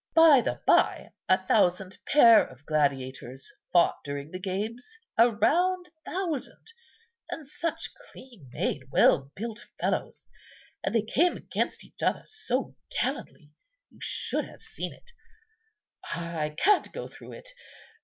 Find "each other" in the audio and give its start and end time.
11.83-12.23